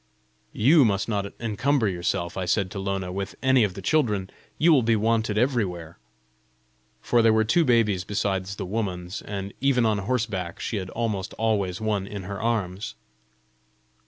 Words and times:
"YOU 0.51 0.83
must 0.83 1.07
not 1.07 1.31
encumber 1.39 1.87
yourself," 1.87 2.35
I 2.35 2.45
said 2.45 2.71
to 2.71 2.79
Lona, 2.79 3.11
"with 3.11 3.35
any 3.43 3.63
of 3.63 3.75
the 3.75 3.83
children; 3.83 4.31
you 4.57 4.73
will 4.73 4.81
be 4.81 4.95
wanted 4.95 5.37
everywhere!" 5.37 5.99
For 7.01 7.21
there 7.21 7.31
were 7.33 7.43
two 7.43 7.63
babies 7.63 8.03
besides 8.03 8.55
the 8.55 8.65
woman's, 8.65 9.21
and 9.21 9.53
even 9.61 9.85
on 9.85 9.99
horseback 9.99 10.59
she 10.59 10.77
had 10.77 10.89
almost 10.89 11.35
always 11.35 11.79
one 11.79 12.07
in 12.07 12.23
her 12.23 12.41
arms. 12.41 12.95